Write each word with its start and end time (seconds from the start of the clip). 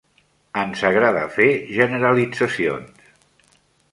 Ens 0.61 0.79
agrada 0.89 1.25
fer 1.35 1.47
generalitzacions. 1.79 3.07